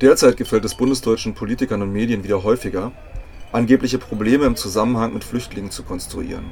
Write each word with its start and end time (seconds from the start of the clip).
Derzeit 0.00 0.36
gefällt 0.36 0.64
es 0.64 0.76
bundesdeutschen 0.76 1.34
Politikern 1.34 1.82
und 1.82 1.92
Medien 1.92 2.22
wieder 2.22 2.44
häufiger, 2.44 2.92
angebliche 3.50 3.98
Probleme 3.98 4.46
im 4.46 4.54
Zusammenhang 4.54 5.12
mit 5.12 5.24
Flüchtlingen 5.24 5.72
zu 5.72 5.82
konstruieren. 5.82 6.44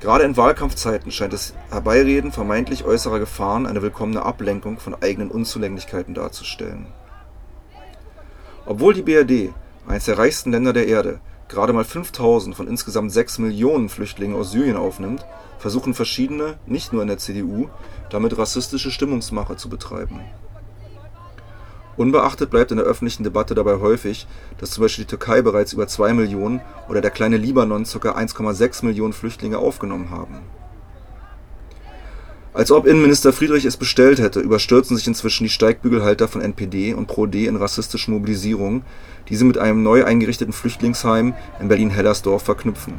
Gerade 0.00 0.24
in 0.24 0.36
Wahlkampfzeiten 0.36 1.10
scheint 1.10 1.32
das 1.32 1.54
Herbeireden 1.70 2.32
vermeintlich 2.32 2.84
äußerer 2.84 3.18
Gefahren 3.18 3.66
eine 3.66 3.80
willkommene 3.80 4.22
Ablenkung 4.22 4.78
von 4.78 4.94
eigenen 4.94 5.30
Unzulänglichkeiten 5.30 6.12
darzustellen. 6.12 6.88
Obwohl 8.66 8.92
die 8.92 9.00
BRD, 9.00 9.54
eines 9.86 10.04
der 10.04 10.18
reichsten 10.18 10.52
Länder 10.52 10.74
der 10.74 10.86
Erde, 10.86 11.20
gerade 11.48 11.72
mal 11.72 11.84
5000 11.84 12.54
von 12.54 12.68
insgesamt 12.68 13.10
6 13.10 13.38
Millionen 13.38 13.88
Flüchtlingen 13.88 14.36
aus 14.36 14.50
Syrien 14.50 14.76
aufnimmt, 14.76 15.24
versuchen 15.58 15.94
verschiedene, 15.94 16.58
nicht 16.66 16.92
nur 16.92 17.00
in 17.00 17.08
der 17.08 17.16
CDU, 17.16 17.70
damit 18.10 18.36
rassistische 18.36 18.90
Stimmungsmache 18.90 19.56
zu 19.56 19.70
betreiben 19.70 20.20
Unbeachtet 21.96 22.50
bleibt 22.50 22.72
in 22.72 22.78
der 22.78 22.86
öffentlichen 22.86 23.22
Debatte 23.22 23.54
dabei 23.54 23.78
häufig, 23.78 24.26
dass 24.58 24.72
zum 24.72 24.82
Beispiel 24.82 25.04
die 25.04 25.10
Türkei 25.10 25.42
bereits 25.42 25.72
über 25.72 25.86
2 25.86 26.12
Millionen 26.14 26.60
oder 26.88 27.00
der 27.00 27.12
kleine 27.12 27.36
Libanon 27.36 27.84
ca. 27.84 28.10
1,6 28.10 28.84
Millionen 28.84 29.12
Flüchtlinge 29.12 29.58
aufgenommen 29.58 30.10
haben. 30.10 30.38
Als 32.52 32.70
ob 32.70 32.86
Innenminister 32.86 33.32
Friedrich 33.32 33.64
es 33.64 33.76
bestellt 33.76 34.20
hätte, 34.20 34.40
überstürzen 34.40 34.96
sich 34.96 35.06
inzwischen 35.06 35.44
die 35.44 35.50
Steigbügelhalter 35.50 36.28
von 36.28 36.40
NPD 36.40 36.94
und 36.94 37.06
Pro-D 37.06 37.46
in 37.46 37.56
rassistische 37.56 38.10
Mobilisierungen, 38.12 38.82
die 39.28 39.36
sie 39.36 39.44
mit 39.44 39.58
einem 39.58 39.82
neu 39.82 40.04
eingerichteten 40.04 40.52
Flüchtlingsheim 40.52 41.34
in 41.60 41.68
Berlin-Hellersdorf 41.68 42.42
verknüpfen. 42.42 42.94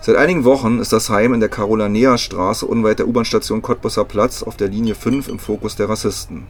Seit 0.00 0.16
einigen 0.16 0.44
Wochen 0.44 0.78
ist 0.78 0.92
das 0.92 1.10
Heim 1.10 1.34
in 1.34 1.40
der 1.40 1.48
Carolanea-Straße 1.48 2.66
unweit 2.66 2.98
der 2.98 3.08
U-Bahn-Station 3.08 3.62
Cottbusser 3.62 4.04
Platz 4.04 4.42
auf 4.42 4.56
der 4.56 4.68
Linie 4.68 4.96
5 4.96 5.28
im 5.28 5.38
Fokus 5.38 5.76
der 5.76 5.88
Rassisten 5.88 6.46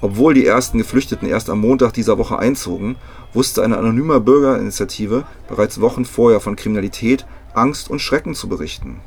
obwohl 0.00 0.34
die 0.34 0.46
ersten 0.46 0.78
Geflüchteten 0.78 1.28
erst 1.28 1.50
am 1.50 1.60
Montag 1.60 1.92
dieser 1.92 2.18
Woche 2.18 2.38
einzogen, 2.38 2.96
wusste 3.32 3.62
eine 3.62 3.78
anonyme 3.78 4.20
Bürgerinitiative 4.20 5.24
bereits 5.48 5.80
Wochen 5.80 6.04
vorher 6.04 6.40
von 6.40 6.56
Kriminalität, 6.56 7.26
Angst 7.54 7.90
und 7.90 8.00
Schrecken 8.00 8.34
zu 8.34 8.48
berichten. 8.48 9.00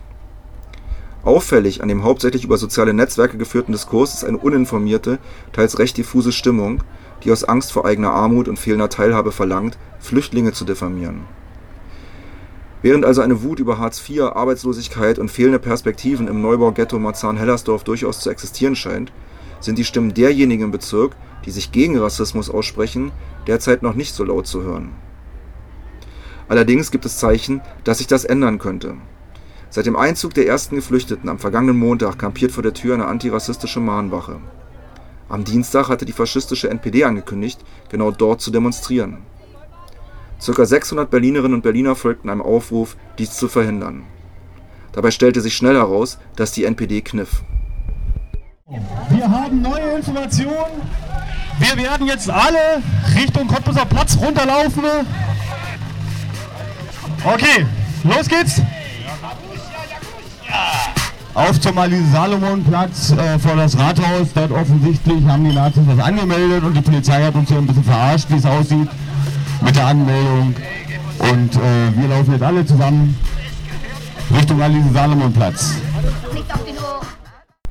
Auffällig 1.24 1.84
an 1.84 1.88
dem 1.88 2.04
hauptsächlich 2.04 2.44
über 2.44 2.58
soziale 2.58 2.94
Netzwerke 2.94 3.38
geführten 3.38 3.72
Diskurs 3.72 4.16
ist 4.16 4.26
eine 4.26 4.40
uninformierte, 4.40 5.20
teils 5.54 5.78
recht 5.78 5.98
diffuse 5.98 6.32
Stimmung, 6.32 6.84
die 7.24 7.32
aus 7.32 7.44
Angst 7.44 7.72
vor 7.72 7.86
eigener 7.86 8.12
Armut 8.12 8.48
und 8.48 8.58
fehlender 8.58 8.90
Teilhabe 8.90 9.32
verlangt, 9.32 9.78
Flüchtlinge 10.00 10.52
zu 10.52 10.66
diffamieren. 10.66 11.22
Während 12.82 13.06
also 13.06 13.22
eine 13.22 13.44
Wut 13.44 13.60
über 13.60 13.78
Hartz 13.78 14.02
IV, 14.10 14.24
Arbeitslosigkeit 14.34 15.20
und 15.20 15.30
fehlende 15.30 15.60
Perspektiven 15.60 16.28
im 16.28 16.42
Neubau-Ghetto 16.42 16.98
Marzahn-Hellersdorf 16.98 17.84
durchaus 17.84 18.20
zu 18.20 18.32
existieren 18.32 18.76
scheint 18.76 19.12
sind 19.62 19.78
die 19.78 19.86
Stimmen 19.86 20.14
derjenigen 20.14 20.66
im 20.66 20.72
Bezirk, 20.72 21.16
die 21.46 21.52
sich 21.52 21.72
gegen 21.72 21.98
Rassismus 21.98 22.50
aussprechen, 22.50 23.12
derzeit 23.48 23.82
noch 23.84 23.96
nicht 23.96 24.14
so 24.14 24.24
laut 24.24 24.48
zu 24.48 24.64
hören. 24.64 24.90
Allerdings 26.48 26.92
gibt 26.92 27.06
es 27.06 27.18
Zeichen, 27.18 27.62
dass 27.84 28.00
sich 28.00 28.08
das 28.08 28.26
ändern 28.26 28.60
könnte. 28.60 28.96
Seit 29.70 29.86
dem 29.86 29.96
Einzug 29.96 30.34
der 30.34 30.48
ersten 30.48 30.76
Geflüchteten 30.76 31.30
am 31.30 31.40
vergangenen 31.40 31.78
Montag 31.78 32.20
kampiert 32.20 32.52
vor 32.52 32.62
der 32.62 32.74
Tür 32.74 32.94
eine 32.94 33.06
antirassistische 33.06 33.80
Mahnwache. 33.80 34.42
Am 35.30 35.46
Dienstag 35.46 35.88
hatte 35.88 36.04
die 36.04 36.12
faschistische 36.12 36.70
NPD 36.70 37.06
angekündigt, 37.06 37.62
genau 37.90 38.12
dort 38.12 38.42
zu 38.42 38.52
demonstrieren. 38.52 39.20
Circa 40.42 40.66
600 40.66 41.10
Berlinerinnen 41.10 41.54
und 41.54 41.62
Berliner 41.62 41.96
folgten 41.96 42.30
einem 42.30 42.42
Aufruf, 42.42 42.98
dies 43.18 43.38
zu 43.38 43.48
verhindern. 43.48 44.04
Dabei 44.92 45.12
stellte 45.12 45.40
sich 45.40 45.56
schnell 45.56 45.76
heraus, 45.76 46.18
dass 46.36 46.52
die 46.52 46.66
NPD 46.66 47.00
kniff. 47.00 47.44
Wir 49.10 49.30
haben 49.30 49.62
neue 49.62 49.98
Informationen. 49.98 50.82
Wir 51.60 51.78
werden 51.78 52.08
jetzt 52.08 52.30
alle 52.30 52.82
Richtung 53.16 53.48
Cottbuser 53.48 53.86
Platz 53.86 54.18
runterlaufen. 54.18 54.84
Okay, 57.24 57.66
los 58.04 58.28
geht's. 58.30 58.62
Auf 61.34 61.60
zum 61.60 61.78
Ali-Salomon-Platz 61.78 63.12
äh, 63.12 63.40
vor 63.40 63.56
das 63.58 63.78
Rathaus. 63.78 64.30
Dort 64.34 64.52
offensichtlich 64.52 65.26
haben 65.26 65.44
die 65.44 65.54
Nazis 65.54 65.84
was 65.86 66.00
angemeldet 66.00 66.64
und 66.64 66.74
die 66.74 66.82
Polizei 66.82 67.24
hat 67.24 67.36
uns 67.36 67.50
hier 67.50 67.58
ein 67.58 67.68
bisschen 67.68 67.84
verarscht, 67.84 68.30
wie 68.30 68.36
es 68.36 68.46
aussieht 68.46 68.90
mit 69.62 69.76
der 69.76 69.86
Anmeldung. 69.88 70.56
Und 71.20 71.56
äh, 71.56 71.96
wir 71.96 72.08
laufen 72.08 72.32
jetzt 72.32 72.44
alle 72.44 72.66
zusammen 72.66 73.18
Richtung 74.34 74.62
Ali-Salomon-Platz. 74.62 75.76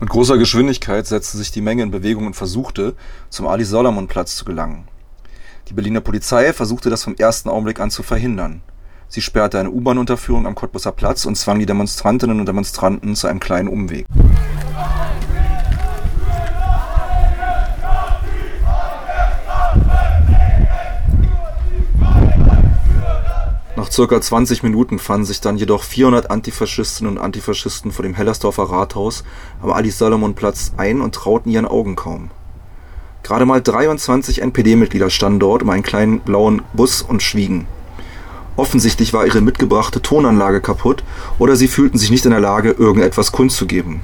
Mit 0.01 0.09
großer 0.09 0.39
Geschwindigkeit 0.39 1.07
setzte 1.07 1.37
sich 1.37 1.53
die 1.53 1.61
Menge 1.61 1.83
in 1.83 1.91
Bewegung 1.91 2.27
und 2.27 2.35
versuchte, 2.35 2.95
zum 3.29 3.47
Ali-Solomon-Platz 3.47 4.35
zu 4.35 4.47
gelangen. 4.47 4.89
Die 5.69 5.75
Berliner 5.75 6.01
Polizei 6.01 6.55
versuchte 6.55 6.89
das 6.89 7.05
vom 7.05 7.17
ersten 7.17 7.51
Augenblick 7.51 7.81
an 7.81 7.91
zu 7.91 8.03
verhindern. 8.03 8.63
Sie 9.09 9.21
sperrte 9.21 9.61
eine 9.61 9.71
U-Bahn-Unterführung 9.71 10.47
am 10.47 10.55
Cottbusser 10.55 10.93
Platz 10.93 11.27
und 11.27 11.37
zwang 11.37 11.59
die 11.59 11.67
Demonstrantinnen 11.67 12.41
und 12.41 12.47
Demonstranten 12.47 13.15
zu 13.15 13.27
einem 13.27 13.41
kleinen 13.41 13.69
Umweg. 13.69 14.07
Nach 23.91 23.97
circa 23.97 24.21
20 24.21 24.63
Minuten 24.63 25.01
fanden 25.01 25.27
sich 25.27 25.41
dann 25.41 25.57
jedoch 25.57 25.83
400 25.83 26.31
Antifaschistinnen 26.31 27.17
und 27.17 27.21
Antifaschisten 27.21 27.91
vor 27.91 28.05
dem 28.05 28.15
Hellersdorfer 28.15 28.63
Rathaus 28.63 29.25
am 29.61 29.73
Ali-Salomon-Platz 29.73 30.75
ein 30.77 31.01
und 31.01 31.17
trauten 31.17 31.51
ihren 31.51 31.67
Augen 31.67 31.97
kaum. 31.97 32.31
Gerade 33.25 33.47
mal 33.47 33.61
23 33.61 34.43
NPD-Mitglieder 34.43 35.11
standen 35.11 35.41
dort 35.41 35.65
um 35.65 35.71
einen 35.71 35.83
kleinen 35.83 36.21
blauen 36.21 36.63
Bus 36.73 37.03
und 37.03 37.21
schwiegen. 37.21 37.67
Offensichtlich 38.55 39.13
war 39.13 39.27
ihre 39.27 39.41
mitgebrachte 39.41 40.01
Tonanlage 40.01 40.61
kaputt 40.61 41.03
oder 41.41 41.57
sie 41.57 41.67
fühlten 41.67 41.99
sich 41.99 42.13
nicht 42.13 42.25
in 42.25 42.31
der 42.31 42.39
Lage, 42.39 42.71
irgendetwas 42.71 43.33
kundzugeben. 43.33 44.03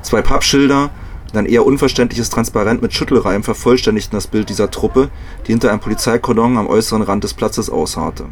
Zwei 0.00 0.22
Pappschilder 0.22 0.88
und 1.30 1.38
ein 1.38 1.44
eher 1.44 1.66
unverständliches 1.66 2.30
Transparent 2.30 2.80
mit 2.80 2.94
Schüttelreim 2.94 3.42
vervollständigten 3.42 4.16
das 4.16 4.28
Bild 4.28 4.48
dieser 4.48 4.70
Truppe, 4.70 5.10
die 5.46 5.52
hinter 5.52 5.70
einem 5.70 5.80
Polizeikordon 5.80 6.56
am 6.56 6.68
äußeren 6.68 7.02
Rand 7.02 7.22
des 7.22 7.34
Platzes 7.34 7.68
ausharrte 7.68 8.24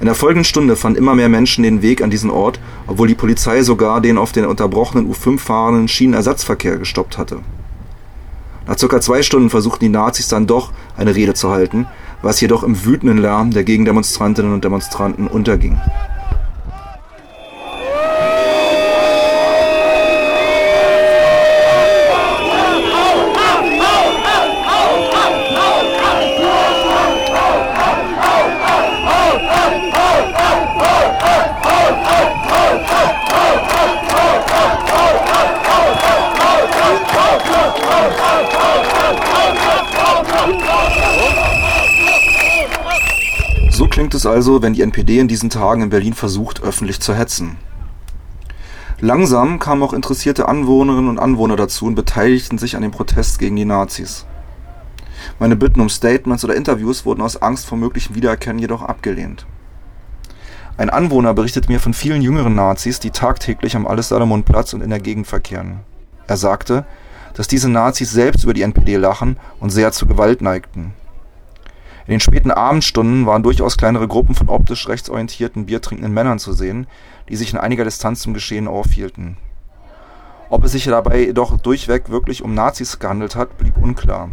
in 0.00 0.06
der 0.06 0.14
folgenden 0.14 0.44
Stunde 0.44 0.76
fanden 0.76 0.98
immer 0.98 1.14
mehr 1.14 1.28
Menschen 1.28 1.62
den 1.62 1.82
Weg 1.82 2.02
an 2.02 2.08
diesen 2.08 2.30
Ort, 2.30 2.58
obwohl 2.86 3.06
die 3.06 3.14
Polizei 3.14 3.62
sogar 3.62 4.00
den 4.00 4.16
auf 4.16 4.32
den 4.32 4.46
unterbrochenen 4.46 5.12
U5 5.12 5.38
fahrenden 5.38 5.88
Schienenersatzverkehr 5.88 6.78
gestoppt 6.78 7.18
hatte. 7.18 7.40
Nach 8.66 8.78
circa 8.78 9.02
zwei 9.02 9.22
Stunden 9.22 9.50
versuchten 9.50 9.84
die 9.84 9.90
Nazis 9.90 10.28
dann 10.28 10.46
doch 10.46 10.72
eine 10.96 11.14
Rede 11.14 11.34
zu 11.34 11.50
halten, 11.50 11.86
was 12.22 12.40
jedoch 12.40 12.62
im 12.62 12.82
wütenden 12.86 13.18
Lärm 13.18 13.50
der 13.50 13.64
Gegendemonstrantinnen 13.64 14.54
und 14.54 14.64
Demonstranten 14.64 15.26
unterging 15.26 15.78
So 43.80 43.86
klingt 43.86 44.09
es 44.20 44.26
also, 44.26 44.62
wenn 44.62 44.74
die 44.74 44.82
NPD 44.82 45.18
in 45.18 45.28
diesen 45.28 45.50
Tagen 45.50 45.82
in 45.82 45.90
Berlin 45.90 46.14
versucht, 46.14 46.62
öffentlich 46.62 47.00
zu 47.00 47.14
hetzen. 47.14 47.56
Langsam 49.00 49.58
kamen 49.58 49.82
auch 49.82 49.94
interessierte 49.94 50.46
Anwohnerinnen 50.46 51.08
und 51.08 51.18
Anwohner 51.18 51.56
dazu 51.56 51.86
und 51.86 51.94
beteiligten 51.94 52.58
sich 52.58 52.76
an 52.76 52.82
dem 52.82 52.90
Protest 52.90 53.38
gegen 53.38 53.56
die 53.56 53.64
Nazis. 53.64 54.26
Meine 55.38 55.56
Bitten 55.56 55.80
um 55.80 55.88
Statements 55.88 56.44
oder 56.44 56.54
Interviews 56.54 57.06
wurden 57.06 57.22
aus 57.22 57.40
Angst 57.40 57.64
vor 57.64 57.78
möglichem 57.78 58.14
Wiedererkennen 58.14 58.58
jedoch 58.58 58.82
abgelehnt. 58.82 59.46
Ein 60.76 60.90
Anwohner 60.90 61.32
berichtet 61.32 61.68
mir 61.68 61.80
von 61.80 61.94
vielen 61.94 62.20
jüngeren 62.20 62.54
Nazis, 62.54 63.00
die 63.00 63.10
tagtäglich 63.10 63.74
am 63.74 63.86
Alles-Salomon-Platz 63.86 64.74
und 64.74 64.82
in 64.82 64.90
der 64.90 65.00
Gegend 65.00 65.26
verkehren. 65.26 65.80
Er 66.26 66.36
sagte, 66.36 66.84
dass 67.34 67.48
diese 67.48 67.70
Nazis 67.70 68.10
selbst 68.10 68.44
über 68.44 68.54
die 68.54 68.62
NPD 68.62 68.96
lachen 68.96 69.38
und 69.60 69.70
sehr 69.70 69.92
zur 69.92 70.08
Gewalt 70.08 70.42
neigten. 70.42 70.92
In 72.06 72.12
den 72.12 72.20
späten 72.20 72.50
Abendstunden 72.50 73.26
waren 73.26 73.42
durchaus 73.42 73.76
kleinere 73.76 74.08
Gruppen 74.08 74.34
von 74.34 74.48
optisch 74.48 74.88
rechtsorientierten, 74.88 75.66
biertrinkenden 75.66 76.12
Männern 76.12 76.38
zu 76.38 76.52
sehen, 76.52 76.86
die 77.28 77.36
sich 77.36 77.52
in 77.52 77.58
einiger 77.58 77.84
Distanz 77.84 78.22
zum 78.22 78.34
Geschehen 78.34 78.68
aufhielten. 78.68 79.36
Ob 80.48 80.64
es 80.64 80.72
sich 80.72 80.84
dabei 80.84 81.24
jedoch 81.26 81.58
durchweg 81.58 82.10
wirklich 82.10 82.42
um 82.42 82.54
Nazis 82.54 82.98
gehandelt 82.98 83.36
hat, 83.36 83.56
blieb 83.58 83.76
unklar. 83.76 84.30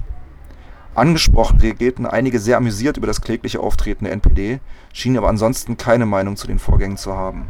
Angesprochen 0.95 1.59
reagierten 1.59 2.07
einige 2.07 2.39
sehr 2.39 2.57
amüsiert 2.57 2.97
über 2.97 3.05
das 3.05 3.21
klägliche 3.21 3.59
Auftreten 3.59 4.05
der 4.05 4.13
NPD, 4.13 4.59
schienen 4.93 5.17
aber 5.17 5.29
ansonsten 5.29 5.77
keine 5.77 6.07
Meinung 6.07 6.35
zu 6.35 6.47
den 6.47 6.57
Vorgängen 6.57 6.97
zu 6.97 7.13
haben. 7.13 7.45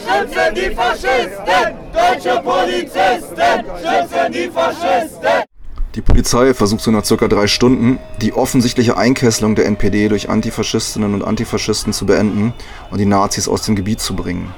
Schützen 0.00 0.54
die 0.54 0.74
Faschisten! 0.74 1.74
Deutsche 1.92 2.42
Polizisten 2.42 3.64
schützen 3.78 4.32
die 4.32 4.50
Faschisten! 4.50 5.44
Die 5.94 6.00
Polizei 6.00 6.54
versuchte 6.54 6.90
nach 6.90 7.04
circa 7.04 7.28
drei 7.28 7.46
Stunden, 7.46 7.98
die 8.20 8.32
offensichtliche 8.32 8.96
Einkesselung 8.96 9.54
der 9.54 9.66
NPD 9.66 10.08
durch 10.08 10.28
Antifaschistinnen 10.28 11.14
und 11.14 11.22
Antifaschisten 11.22 11.92
zu 11.92 12.06
beenden 12.06 12.52
und 12.90 12.98
die 12.98 13.06
Nazis 13.06 13.48
aus 13.48 13.62
dem 13.62 13.76
Gebiet 13.76 14.00
zu 14.00 14.16
bringen. 14.16 14.52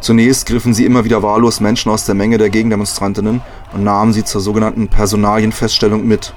Zunächst 0.00 0.46
griffen 0.46 0.74
sie 0.74 0.84
immer 0.84 1.04
wieder 1.04 1.22
wahllos 1.22 1.60
Menschen 1.60 1.92
aus 1.92 2.04
der 2.04 2.14
Menge 2.14 2.36
der 2.36 2.50
Gegendemonstrantinnen 2.50 3.40
und 3.72 3.84
nahmen 3.84 4.12
sie 4.12 4.24
zur 4.24 4.40
sogenannten 4.40 4.88
Personalienfeststellung 4.88 6.06
mit. 6.06 6.34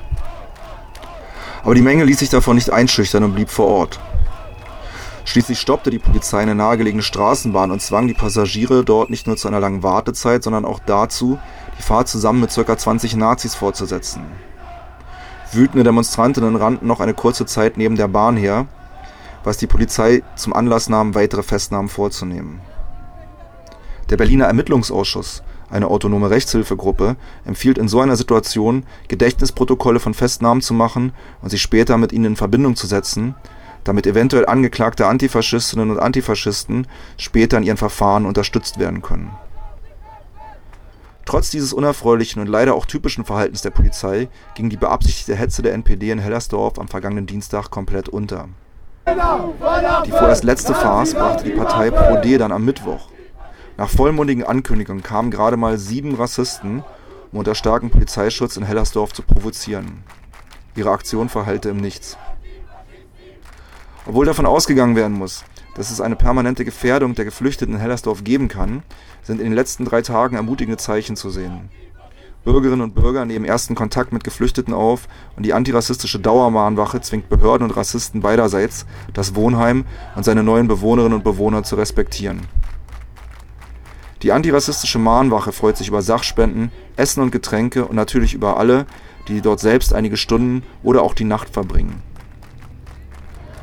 Aber 1.65 1.73
die 1.73 1.81
Menge 1.81 2.03
ließ 2.03 2.19
sich 2.19 2.29
davon 2.29 2.55
nicht 2.55 2.69
einschüchtern 2.69 3.23
und 3.23 3.33
blieb 3.33 3.49
vor 3.49 3.65
Ort. 3.65 3.99
Schließlich 5.25 5.59
stoppte 5.59 5.89
die 5.89 5.97
Polizei 5.97 6.39
eine 6.39 6.53
nahegelegene 6.53 7.01
Straßenbahn 7.01 7.71
und 7.71 7.81
zwang 7.81 8.07
die 8.07 8.13
Passagiere 8.13 8.85
dort 8.85 9.09
nicht 9.09 9.25
nur 9.25 9.35
zu 9.35 9.47
einer 9.47 9.59
langen 9.59 9.81
Wartezeit, 9.81 10.43
sondern 10.43 10.63
auch 10.63 10.79
dazu, 10.85 11.39
die 11.79 11.81
Fahrt 11.81 12.07
zusammen 12.07 12.41
mit 12.41 12.53
ca. 12.53 12.77
20 12.77 13.15
Nazis 13.15 13.55
fortzusetzen. 13.55 14.21
Wütende 15.51 15.83
Demonstrantinnen 15.83 16.55
rannten 16.55 16.87
noch 16.87 16.99
eine 16.99 17.15
kurze 17.15 17.47
Zeit 17.47 17.77
neben 17.77 17.95
der 17.95 18.09
Bahn 18.09 18.37
her, 18.37 18.67
was 19.43 19.57
die 19.57 19.67
Polizei 19.67 20.21
zum 20.35 20.53
Anlass 20.53 20.87
nahm, 20.87 21.15
weitere 21.15 21.41
Festnahmen 21.41 21.89
vorzunehmen. 21.89 22.61
Der 24.11 24.17
Berliner 24.17 24.45
Ermittlungsausschuss, 24.45 25.41
eine 25.75 25.87
autonome 25.87 26.29
Rechtshilfegruppe, 26.29 27.17
empfiehlt 27.45 27.77
in 27.77 27.87
so 27.87 27.99
einer 27.99 28.15
Situation, 28.15 28.83
Gedächtnisprotokolle 29.07 29.99
von 29.99 30.13
Festnahmen 30.13 30.61
zu 30.61 30.73
machen 30.73 31.13
und 31.41 31.49
sich 31.49 31.61
später 31.61 31.97
mit 31.97 32.11
ihnen 32.11 32.25
in 32.25 32.35
Verbindung 32.35 32.75
zu 32.75 32.87
setzen, 32.87 33.35
damit 33.83 34.07
eventuell 34.07 34.45
angeklagte 34.45 35.05
Antifaschistinnen 35.05 35.91
und 35.91 35.99
Antifaschisten 35.99 36.87
später 37.17 37.57
in 37.57 37.63
ihren 37.63 37.77
Verfahren 37.77 38.25
unterstützt 38.25 38.79
werden 38.79 39.01
können. 39.01 39.31
Trotz 41.25 41.49
dieses 41.49 41.73
unerfreulichen 41.73 42.41
und 42.41 42.47
leider 42.47 42.75
auch 42.75 42.85
typischen 42.85 43.25
Verhaltens 43.25 43.61
der 43.61 43.71
Polizei 43.71 44.29
ging 44.53 44.69
die 44.69 44.77
beabsichtigte 44.77 45.35
Hetze 45.35 45.63
der 45.63 45.73
NPD 45.73 46.11
in 46.11 46.19
Hellersdorf 46.19 46.79
am 46.79 46.87
vergangenen 46.87 47.25
Dienstag 47.25 47.71
komplett 47.71 48.09
unter. 48.09 48.47
Die 49.07 50.11
vorerst 50.11 50.43
letzte 50.43 50.73
Farce 50.73 51.13
brachte 51.13 51.43
die 51.43 51.51
Partei 51.51 51.91
Pro 51.91 52.17
D 52.21 52.37
dann 52.37 52.51
am 52.51 52.63
Mittwoch. 52.63 53.14
Nach 53.77 53.89
vollmundigen 53.89 54.43
Ankündigungen 54.43 55.03
kamen 55.03 55.31
gerade 55.31 55.57
mal 55.57 55.77
sieben 55.77 56.15
Rassisten, 56.15 56.83
um 57.31 57.39
unter 57.39 57.55
starkem 57.55 57.89
Polizeischutz 57.89 58.55
in 58.55 58.63
Hellersdorf 58.63 59.11
zu 59.11 59.21
provozieren. 59.21 60.03
Ihre 60.75 60.91
Aktion 60.91 61.27
verhallte 61.27 61.69
im 61.69 61.77
Nichts. 61.77 62.17
Obwohl 64.05 64.25
davon 64.25 64.45
ausgegangen 64.45 64.95
werden 64.95 65.17
muss, 65.17 65.43
dass 65.75 65.91
es 65.91 65.99
eine 65.99 66.15
permanente 66.15 66.63
Gefährdung 66.63 67.15
der 67.15 67.25
Geflüchteten 67.25 67.75
in 67.75 67.81
Hellersdorf 67.81 68.23
geben 68.23 68.47
kann, 68.47 68.83
sind 69.23 69.39
in 69.39 69.47
den 69.47 69.53
letzten 69.53 69.83
drei 69.83 70.01
Tagen 70.01 70.37
ermutigende 70.37 70.77
Zeichen 70.77 71.17
zu 71.17 71.29
sehen. 71.29 71.69
Bürgerinnen 72.45 72.81
und 72.81 72.93
Bürger 72.93 73.25
nehmen 73.25 73.43
ersten 73.43 73.73
Kontakt 73.73 74.13
mit 74.13 74.23
Geflüchteten 74.23 74.73
auf 74.73 75.07
und 75.35 75.45
die 75.45 75.53
antirassistische 75.53 76.19
Dauermahnwache 76.19 77.01
zwingt 77.01 77.27
Behörden 77.27 77.67
und 77.67 77.75
Rassisten 77.75 78.21
beiderseits, 78.21 78.85
das 79.13 79.35
Wohnheim 79.35 79.85
und 80.15 80.23
seine 80.23 80.43
neuen 80.43 80.67
Bewohnerinnen 80.67 81.17
und 81.17 81.23
Bewohner 81.23 81.63
zu 81.63 81.75
respektieren. 81.75 82.41
Die 84.25 84.31
antirassistische 84.31 84.97
Mahnwache 84.97 85.51
freut 85.51 85.77
sich 85.77 85.87
über 85.87 86.01
Sachspenden, 86.01 86.71
Essen 86.95 87.21
und 87.21 87.29
Getränke 87.29 87.85
und 87.85 87.95
natürlich 87.95 88.33
über 88.33 88.57
alle, 88.57 88.87
die 89.27 89.39
dort 89.39 89.59
selbst 89.59 89.93
einige 89.93 90.17
Stunden 90.17 90.63
oder 90.81 91.03
auch 91.03 91.13
die 91.13 91.25
Nacht 91.25 91.47
verbringen. 91.47 92.01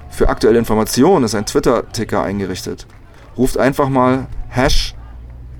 Für 0.08 0.28
aktuelle 0.28 0.60
Informationen 0.60 1.24
ist 1.24 1.34
ein 1.34 1.46
Twitter-Ticker 1.46 2.22
eingerichtet. 2.22 2.86
Ruft 3.36 3.58
einfach 3.58 3.88
mal 3.88 4.28
Hash 4.50 4.94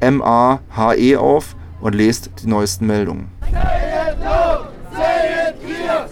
MAHE 0.01 1.19
auf 1.19 1.57
und 1.81 1.97
lest 1.97 2.31
die 2.41 2.47
neuesten 2.47 2.87
Meldungen. 2.87 3.33
Say 3.51 3.59
it 3.59 4.21
loud, 4.21 4.69
say 4.93 5.49
it 5.49 5.61
clear, 5.65 6.09